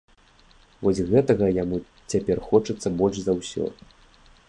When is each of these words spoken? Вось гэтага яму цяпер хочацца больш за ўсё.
Вось 0.87 1.01
гэтага 1.11 1.51
яму 1.63 1.77
цяпер 2.11 2.37
хочацца 2.49 2.87
больш 3.03 3.17
за 3.27 3.33
ўсё. 3.41 3.73